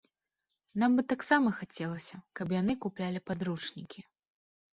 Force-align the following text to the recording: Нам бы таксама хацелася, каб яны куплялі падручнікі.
Нам 0.83 0.95
бы 0.99 1.03
таксама 1.13 1.51
хацелася, 1.59 2.15
каб 2.41 2.47
яны 2.61 2.73
куплялі 2.87 3.23
падручнікі. 3.29 3.99